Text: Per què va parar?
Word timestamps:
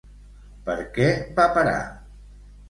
Per 0.69 0.75
què 0.95 1.09
va 1.41 1.47
parar? 1.59 1.77